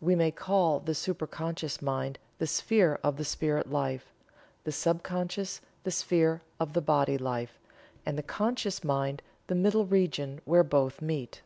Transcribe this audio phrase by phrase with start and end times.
[0.00, 4.12] We may call the supra conscious mind the sphere of the spirit life,
[4.64, 7.60] the sub conscious the sphere of the body life,
[8.04, 11.42] and the conscious mind the middle region where both meet."